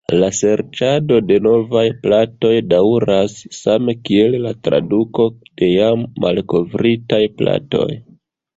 [0.21, 7.89] La serĉado de novaj platoj daŭras, same kiel la traduko de jam malkovritaj platoj.